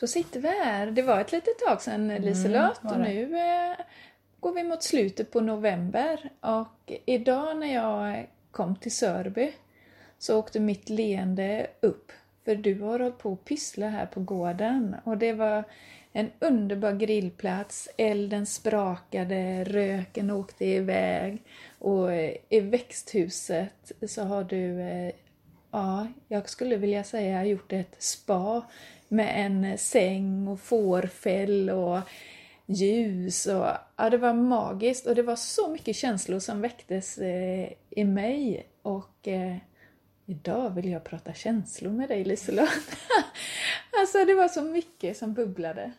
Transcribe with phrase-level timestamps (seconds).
[0.00, 0.86] Då sitter vi här.
[0.86, 3.76] Det var ett litet tag sedan Liselott var och nu eh,
[4.40, 6.30] går vi mot slutet på november.
[6.40, 9.52] Och idag när jag kom till Sörby
[10.18, 12.12] så åkte mitt leende upp.
[12.44, 14.96] För du har hållit på att pyssla här på gården.
[15.04, 15.64] Och det var
[16.12, 17.88] en underbar grillplats.
[17.96, 21.42] Elden sprakade, röken åkte iväg.
[21.78, 22.08] Och
[22.48, 25.12] i växthuset så har du eh,
[25.72, 28.62] Ja, jag skulle vilja säga gjort ett spa
[29.10, 31.98] med en säng och fårfäll och
[32.66, 33.66] ljus och
[33.96, 38.66] ja, det var magiskt och det var så mycket känslor som väcktes eh, i mig
[38.82, 39.56] och eh,
[40.26, 42.68] idag vill jag prata känslor med dig Liselott.
[44.00, 45.92] alltså det var så mycket som bubblade.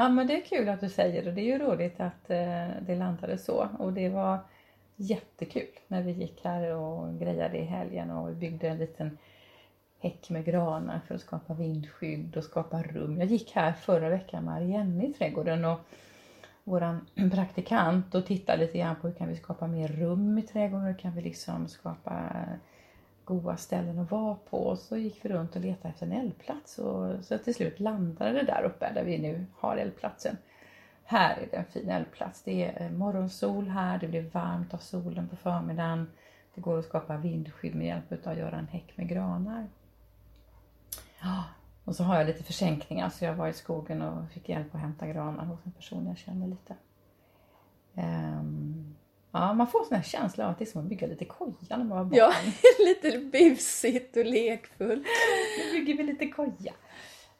[0.00, 1.32] Ja men det är kul att du säger det.
[1.32, 3.68] Det är ju roligt att eh, det landade så.
[3.78, 4.38] Och det var
[4.96, 9.18] jättekul när vi gick här och grejade i helgen och byggde en liten
[9.98, 13.18] häck med granar för att skapa vindskydd och skapa rum.
[13.18, 15.80] Jag gick här förra veckan med Arienne i trädgården och
[16.64, 20.86] våran praktikant och tittade lite grann på hur kan vi skapa mer rum i trädgården,
[20.86, 22.22] hur kan vi liksom skapa
[23.30, 24.56] goda ställen att vara på.
[24.56, 28.32] Och så gick vi runt och letade efter en eldplats och så till slut landade
[28.32, 30.36] det där uppe där vi nu har eldplatsen.
[31.04, 32.42] Här är det en fin eldplats.
[32.42, 36.10] Det är eh, morgonsol här, det blir varmt av solen på förmiddagen.
[36.54, 39.66] Det går att skapa vindskydd med hjälp av att göra en häck med granar.
[41.22, 41.44] Ja,
[41.84, 44.80] och så har jag lite försänkningar så jag var i skogen och fick hjälp att
[44.80, 46.74] hämta granar hos en person jag känner lite.
[47.94, 48.79] Ehm,
[49.32, 51.76] Ja, man får sån här känsla av att det är som att bygga lite koja
[51.76, 52.14] när man var barn.
[52.14, 52.32] Ja,
[52.78, 55.06] lite busigt och lekfullt.
[55.58, 56.72] Nu bygger vi lite koja.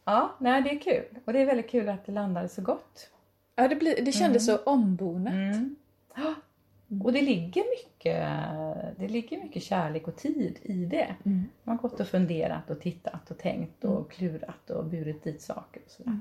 [0.05, 1.19] Ja, nej det är kul.
[1.25, 3.11] Och det är väldigt kul att det landade så gott.
[3.55, 5.33] Ja, det, blir, det kändes så ombonat.
[5.33, 5.77] Mm.
[6.15, 6.35] Ja.
[7.05, 8.29] Och det ligger, mycket,
[8.99, 11.15] det ligger mycket kärlek och tid i det.
[11.25, 11.45] Mm.
[11.63, 15.83] Man har gått och funderat och tittat och tänkt och klurat och burit dit saker.
[15.85, 16.19] Och sådär.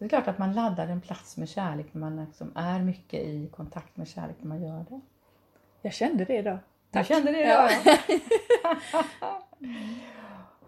[0.00, 0.08] Mm.
[0.08, 3.20] Det är klart att man laddar en plats med kärlek när man liksom är mycket
[3.20, 5.00] i kontakt med kärlek när man gör det.
[5.82, 6.58] Jag kände det idag.
[6.90, 7.70] Jag kände det Ja.
[8.62, 9.42] ja.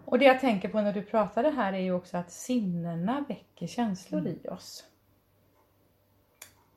[0.05, 3.67] Och det jag tänker på när du pratade här är ju också att sinnena väcker
[3.67, 4.85] känslor i oss.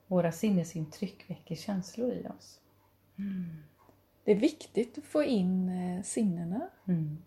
[0.07, 2.61] Våra sinnesintryck väcker känslor i oss.
[4.25, 6.69] Det är viktigt att få in eh, sinnena.
[6.89, 7.19] Mm.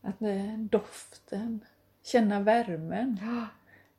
[0.00, 1.64] Att eh, doften,
[2.02, 3.18] känna värmen,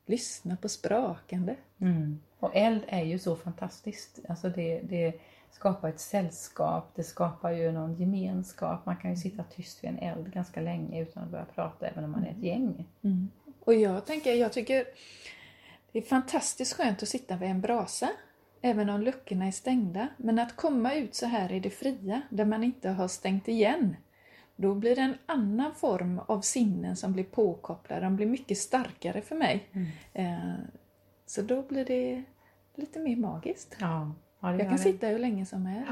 [0.06, 1.56] lyssna på sprakande.
[1.80, 2.20] Mm.
[2.40, 4.20] Och eld är ju så fantastiskt.
[4.30, 5.14] Alltså det, det
[5.52, 8.86] skapar ett sällskap, det skapar ju någon gemenskap.
[8.86, 12.04] Man kan ju sitta tyst vid en eld ganska länge utan att börja prata även
[12.04, 12.86] om man är ett gäng.
[13.60, 14.86] Och jag tänker, jag tycker
[15.92, 18.10] det är fantastiskt skönt att sitta vid en brasa,
[18.62, 20.08] även om luckorna är stängda.
[20.18, 23.96] Men att komma ut så här i det fria, där man inte har stängt igen,
[24.56, 28.02] då blir det en annan form av sinnen som blir påkopplade.
[28.02, 29.70] De blir mycket starkare för mig.
[30.14, 30.54] Eh,
[31.26, 32.24] Så då blir det
[32.76, 33.76] lite mer magiskt.
[33.80, 34.78] Ja, ja Jag kan det.
[34.78, 35.92] sitta hur länge som helst.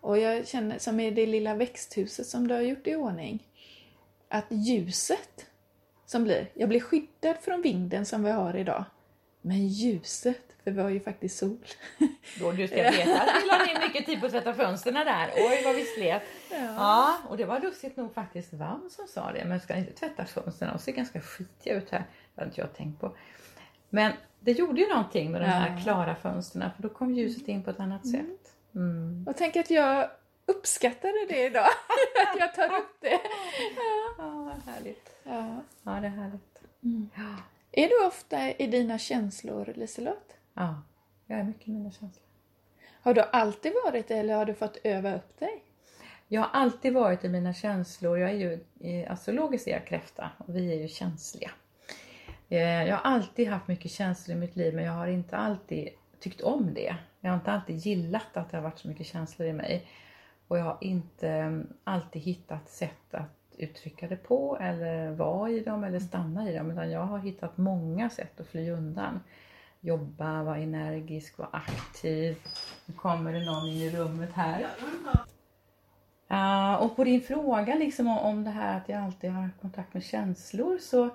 [0.00, 3.46] Och jag känner, som i det lilla växthuset som du har gjort i ordning,
[4.28, 5.46] att ljuset
[6.06, 8.84] som blir, jag blir skyddad från vinden som vi har idag.
[9.42, 11.58] Men ljuset, för vi har ju faktiskt sol.
[12.40, 15.30] Då du ska veta att vi la ner mycket tid på att tvätta fönstren där.
[15.36, 16.22] Oj vad vi slet.
[16.50, 17.18] Ja.
[17.28, 19.44] och det var lustigt nog faktiskt Vam som sa det.
[19.44, 20.70] Men ska inte tvätta fönstren?
[20.72, 21.98] De ser ganska skitiga ut här.
[22.34, 23.16] Det hade inte jag tänkt på.
[23.90, 25.82] Men det gjorde ju någonting med de här Ja.
[25.82, 28.52] klara fönstren för då kom ljuset in på ett annat sätt.
[28.74, 29.24] Mm.
[29.28, 30.10] Och tänk att jag
[30.46, 31.66] uppskattade det idag.
[32.32, 33.08] att jag tar upp det.
[34.18, 35.10] Ja, vad härligt.
[35.24, 35.62] Ja.
[35.82, 36.58] Ja, det är härligt.
[37.14, 37.36] Ja.
[37.72, 40.36] Är du ofta i dina känslor, Liselott?
[40.54, 40.82] ja,
[41.26, 42.26] jag är mycket i mina känslor.
[43.02, 45.64] Har du alltid varit det eller har du fått öva upp dig?
[46.28, 48.18] Jag har alltid varit i mina känslor.
[48.18, 48.60] Jag är ju
[49.08, 51.50] astrologiskt är jag kräfta och vi är ju känsliga.
[52.48, 55.88] Eh, Jag har alltid haft mycket känslor i mitt liv men jag har inte alltid
[56.20, 56.96] tyckt om det.
[57.20, 59.86] Jag har inte alltid gillat att det har varit så mycket känslor i mig.
[60.48, 65.60] Och jag har inte mm, alltid hittat sätt att uttrycka det på eller vara i
[65.60, 66.70] dem eller stanna i dem.
[66.70, 69.20] Utan jag har hittat många sätt att fly undan.
[69.80, 72.36] Jobba, vara energisk, vara aktiv.
[72.86, 74.66] Nu kommer det någon in i rummet här.
[76.28, 79.94] Ja, och på din fråga liksom om, om det här att jag alltid har kontakt
[79.94, 81.10] med känslor så,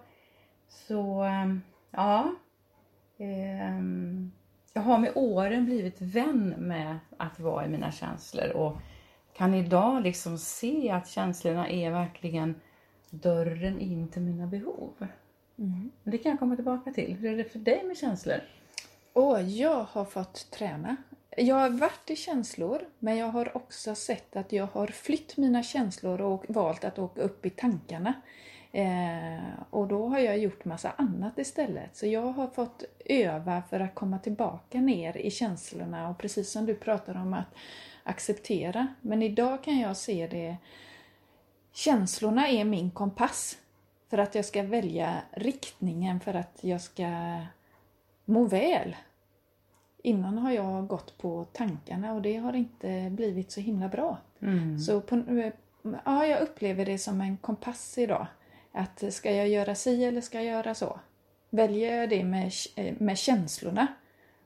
[0.68, 1.62] så ehm,
[1.92, 2.36] ja.
[3.18, 4.31] Ehm,
[4.74, 8.78] jag har med åren blivit vän med att vara i mina känslor och
[9.38, 12.56] kan idag liksom se att känslorna är verkligen
[13.10, 15.07] dörren in till mina behov.
[15.56, 17.16] Men det kan jag komma tillbaka till.
[17.16, 18.42] Hur är det för dig med känslor?
[19.13, 20.95] Och jag har fått träna.
[21.38, 25.63] Jag har varit i känslor, men jag har också sett att jag har flytt mina
[25.63, 28.13] känslor och valt att åka upp i tankarna.
[28.72, 31.95] Eh, och då har jag gjort massa annat istället.
[31.95, 36.66] Så jag har fått öva för att komma tillbaka ner i känslorna och precis som
[36.66, 37.56] du pratar om att
[38.07, 38.88] acceptera.
[39.01, 40.57] Men idag kan jag se det
[41.77, 43.57] Känslorna är min kompass
[44.09, 47.39] för att jag ska välja riktningen för att jag ska
[48.25, 48.95] må väl.
[50.04, 54.18] Innan har jag gått på tankarna och det har inte blivit så himla bra.
[54.80, 55.24] Så på,
[56.06, 58.27] ja, jag upplever det som en kompass idag.
[58.71, 61.00] Att ska jag göra si eller ska jag göra så?
[61.50, 62.51] Väljer jag det med,
[63.00, 63.88] med känslorna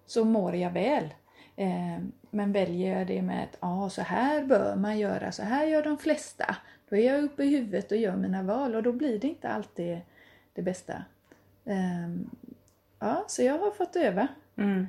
[0.05, 1.13] så mår jag väl.
[1.61, 5.65] Ehm, men väljer jag det med att ja, så här bör man göra, så här
[5.65, 6.55] gör de flesta.
[6.89, 9.49] Då är jag uppe i huvudet och gör mina val och då blir det inte
[9.49, 10.01] alltid
[10.53, 11.03] det bästa.
[11.65, 12.29] Ehm,
[12.99, 14.27] ja, så jag har fått öva.
[14.55, 14.87] Mm.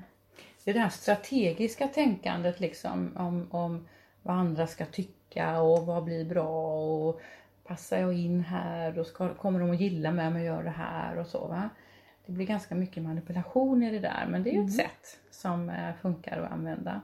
[0.64, 3.88] Det är det här strategiska tänkandet liksom om, om
[4.22, 7.20] vad andra ska tycka och vad blir bra och
[7.64, 10.70] passar jag in här och ska, kommer de att gilla mig om jag gör det
[10.70, 11.46] här och så.
[11.46, 11.70] Va?
[12.26, 15.68] Det blir ganska mycket manipulation i det där men det är ju ett sätt som
[15.70, 17.00] eh, funkar att använda.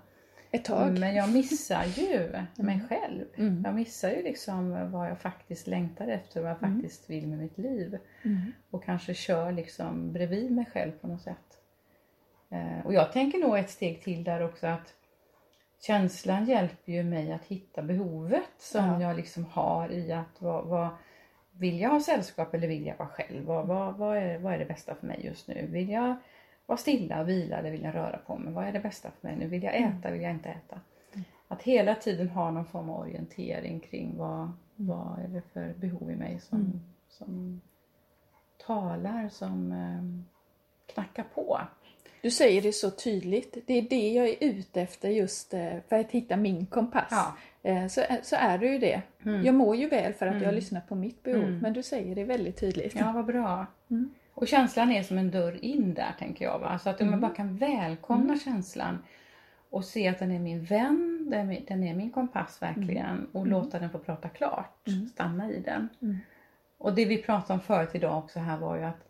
[0.50, 0.98] Ett tag.
[0.98, 3.24] Men jag missar ju mig själv.
[3.64, 7.58] Jag missar ju liksom vad jag faktiskt längtar efter, vad jag faktiskt vill med mitt
[7.58, 7.98] liv.
[8.70, 11.62] Och kanske kör liksom bredvid mig själv på något sätt.
[12.50, 14.94] Eh, Och jag tänker nog ett steg till där också att
[15.80, 19.02] känslan hjälper ju mig att hitta behovet som Ja.
[19.02, 20.88] jag liksom har i att vad, vad
[21.58, 23.44] vill jag ha sällskap eller vill jag vara själv?
[23.44, 25.66] Vad, vad, vad, är, vad är det bästa för mig just nu?
[25.66, 26.16] Vill jag
[26.66, 28.52] vara stilla och vila eller vill jag röra på mig?
[28.52, 29.46] Vad är det bästa för mig nu?
[29.46, 30.10] Vill jag äta?
[30.10, 30.80] Vill jag inte äta?
[31.48, 36.10] Att hela tiden ha någon form av orientering kring vad, vad är det för behov
[36.10, 37.60] i mig som, som
[38.66, 40.28] talar, som eh,
[40.94, 41.60] knackar på.
[42.22, 43.56] Du säger det så tydligt.
[43.66, 47.08] Det är det jag är ute efter just eh, för att hitta min kompass.
[47.10, 47.36] Ja.
[47.62, 49.02] Eh, Så, så är det ju det.
[49.44, 52.24] Jag mår ju väl för att jag lyssnar på mitt behov, men du säger det
[52.24, 52.94] väldigt tydligt.
[52.94, 53.66] Ja, vad bra.
[54.34, 56.58] Och känslan är som en dörr in där tänker jag.
[56.58, 56.78] Va?
[56.78, 58.98] Så att om jag bara kan välkomna känslan
[59.70, 63.26] och se att den är min vän, den är min, den är min kompass verkligen
[63.32, 65.88] och låta den få prata klart, stanna i den.
[66.78, 69.04] Och det vi pratade om förut idag också här var ju att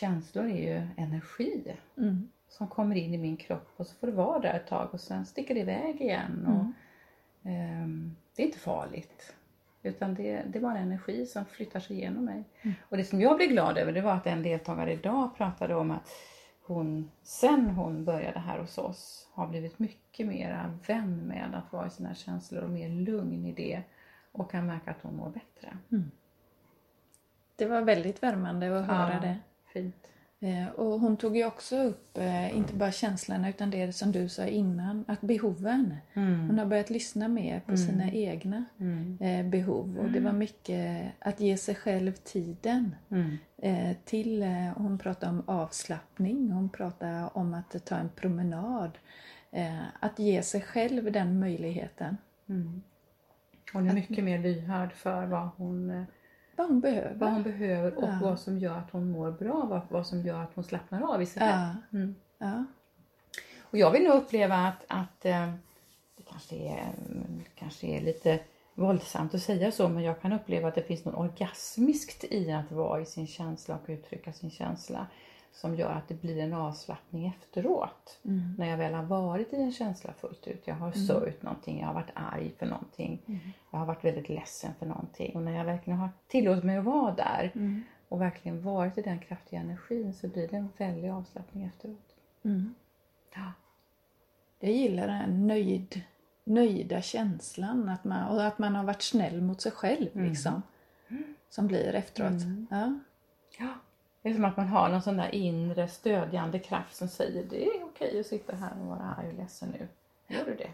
[0.00, 1.62] känslor är ju energi
[1.98, 2.28] Mm.
[2.50, 5.00] Som kommer in i min kropp och så får det vara där ett tag och
[5.00, 6.46] sen sticker det iväg igen.
[6.46, 9.34] Och, ehm, det är inte farligt.
[9.82, 12.44] Utan det, det är bara energi som flyttar sig igenom mig.
[12.88, 15.90] Och det som jag blev glad över det var att en deltagare idag pratade om
[15.90, 16.08] att
[16.62, 21.86] hon sen hon började här hos oss har blivit mycket mera vän med att vara
[21.86, 23.82] i sina känslor och mer lugn i det
[24.32, 25.76] och kan märka att hon mår bättre.
[27.56, 29.20] Det var väldigt värmande att höra Ja.
[29.20, 29.38] det.
[29.72, 30.06] Fint.
[30.42, 34.28] Eh, Och hon tog ju också upp, eh, inte bara känslorna utan det som du
[34.28, 35.96] sa innan, att behoven.
[36.48, 38.64] Hon har börjat lyssna mer på sina egna
[39.20, 42.94] eh, behov och det var mycket att ge sig själv tiden.
[43.62, 44.42] Eh, till,
[44.76, 48.90] hon pratade om avslappning, hon pratade om att ta en promenad.
[50.00, 52.16] Att ge sig själv den möjligheten.
[53.72, 56.06] Hon är mycket mer lyhörd för vad hon
[56.60, 57.14] Vad hon behöver.
[57.14, 58.18] vad hon behöver och Ja.
[58.22, 61.22] vad som gör att hon mår bra, vad, vad som gör att hon slappnar av
[61.22, 61.74] i sig själv.
[61.90, 61.98] Ja.
[61.98, 62.14] Mm.
[62.38, 62.64] Ja.
[63.60, 65.52] Och jag vill nog uppleva att, att eh,
[66.16, 66.92] det kanske är,
[67.54, 68.40] kanske är lite
[68.74, 72.72] våldsamt att säga så, men jag kan uppleva att det finns något orgasmiskt i att
[72.72, 75.06] vara i sin känsla och uttrycka sin känsla
[75.52, 78.18] som gör att det blir en avslappning efteråt.
[78.58, 80.62] När jag väl har varit i en känsla fullt ut.
[80.64, 83.40] Jag har sörjt någonting, jag har varit arg för någonting.
[83.70, 85.36] Jag har varit väldigt ledsen för någonting.
[85.36, 87.52] Och när jag verkligen har tillåtit mig att vara där
[88.08, 92.16] och verkligen varit i den kraftiga energin så blir det en väldig avslappning efteråt.
[92.42, 92.74] Mm.
[93.34, 93.52] Ja.
[94.60, 96.00] Jag gillar den här nöjd,
[96.44, 100.08] nöjda känslan att man, och att man har varit snäll mot sig själv.
[100.12, 100.62] Liksom,
[101.48, 102.42] som blir efteråt.
[102.70, 102.98] Ja.
[103.58, 103.74] Ja,
[104.22, 107.66] det är som att man har någon sån där inre stödjande kraft som säger det
[107.66, 109.88] är okej att sitta här och vara arg och ledsen nu.
[110.36, 110.70] Gör du det?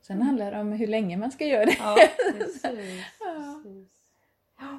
[0.00, 1.76] Sen handlar det om hur länge man ska göra det.
[1.78, 2.62] Ja, precis.
[2.62, 3.88] precis.
[4.58, 4.78] Ja.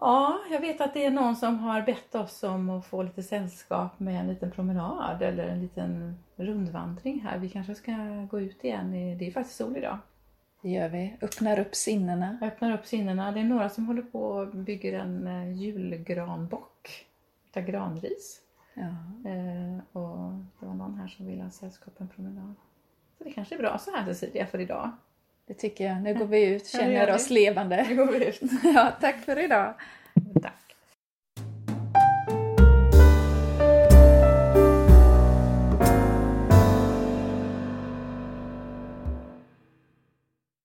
[0.00, 3.22] ja, jag vet att det är någon som har bett oss om att få lite
[3.22, 7.38] sällskap med en liten promenad eller en liten rundvandring här.
[7.38, 7.92] Vi kanske ska
[8.30, 9.18] gå ut igen.
[9.18, 9.98] Det är faktiskt sol idag.
[10.62, 11.16] Det gör vi.
[11.20, 12.38] Öppnar upp sinnena.
[12.42, 13.32] Öppnar upp sinnena.
[13.32, 17.06] Det är några som håller på och bygger en eh, julgranbock
[17.50, 18.40] utav granris.
[18.74, 18.82] Ja.
[19.30, 22.54] Eh, och det var någon här som ville ha sällskap en promenad.
[23.18, 24.90] Så det kanske är bra så här Cecilia för idag.
[25.46, 26.02] Det tycker jag.
[26.02, 27.12] Nu går vi ut, Ja, känner vi.
[27.12, 27.86] oss levande.
[27.88, 28.40] Nu går vi ut.
[28.74, 29.74] Ja, tack för idag.